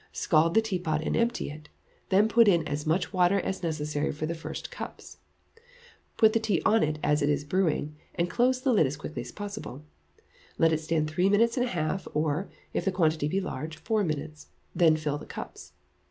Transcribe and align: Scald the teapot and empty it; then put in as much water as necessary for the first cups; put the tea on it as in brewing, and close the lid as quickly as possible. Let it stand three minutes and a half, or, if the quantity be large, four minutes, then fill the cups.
Scald 0.11 0.55
the 0.55 0.63
teapot 0.63 1.03
and 1.03 1.15
empty 1.15 1.51
it; 1.51 1.69
then 2.09 2.27
put 2.27 2.47
in 2.47 2.67
as 2.67 2.87
much 2.87 3.13
water 3.13 3.39
as 3.39 3.61
necessary 3.61 4.11
for 4.11 4.25
the 4.25 4.33
first 4.33 4.71
cups; 4.71 5.17
put 6.17 6.33
the 6.33 6.39
tea 6.39 6.59
on 6.65 6.81
it 6.81 6.97
as 7.03 7.21
in 7.21 7.37
brewing, 7.47 7.95
and 8.15 8.27
close 8.27 8.59
the 8.61 8.73
lid 8.73 8.87
as 8.87 8.97
quickly 8.97 9.21
as 9.21 9.31
possible. 9.31 9.83
Let 10.57 10.73
it 10.73 10.79
stand 10.79 11.07
three 11.07 11.29
minutes 11.29 11.55
and 11.55 11.67
a 11.67 11.69
half, 11.69 12.07
or, 12.15 12.49
if 12.73 12.83
the 12.83 12.91
quantity 12.91 13.27
be 13.27 13.39
large, 13.39 13.77
four 13.77 14.03
minutes, 14.03 14.47
then 14.73 14.97
fill 14.97 15.19
the 15.19 15.27
cups. 15.27 15.73